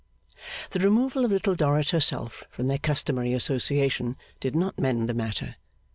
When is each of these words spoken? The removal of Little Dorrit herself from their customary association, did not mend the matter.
The 0.71 0.79
removal 0.79 1.25
of 1.25 1.31
Little 1.31 1.53
Dorrit 1.53 1.91
herself 1.91 2.43
from 2.49 2.65
their 2.65 2.79
customary 2.79 3.33
association, 3.35 4.15
did 4.39 4.55
not 4.55 4.79
mend 4.79 5.07
the 5.07 5.13
matter. 5.13 5.57